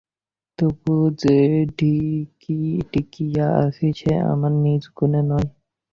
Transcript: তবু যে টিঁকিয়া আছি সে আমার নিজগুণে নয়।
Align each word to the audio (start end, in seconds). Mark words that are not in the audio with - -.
তবু 0.59 0.93
যে 1.21 1.37
টিঁকিয়া 2.91 3.47
আছি 3.63 3.87
সে 3.99 4.13
আমার 4.31 4.53
নিজগুণে 4.65 5.21
নয়। 5.29 5.47